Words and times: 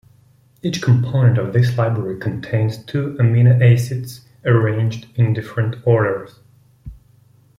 Each 0.63 0.81
component 0.81 1.37
of 1.37 1.53
this 1.53 1.77
library 1.77 2.19
contains 2.19 2.83
two 2.83 3.15
amino 3.19 3.61
acids 3.61 4.25
arranged 4.43 5.05
in 5.13 5.31
different 5.31 5.75
orders. 5.85 6.39